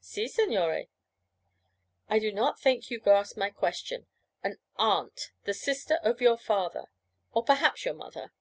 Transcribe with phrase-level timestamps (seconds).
[0.00, 0.86] 'Si, signore.'
[2.08, 4.06] 'I do not think you grasp my question.
[4.42, 6.86] An aunt the sister of your father,
[7.30, 8.32] or perhaps your mother.'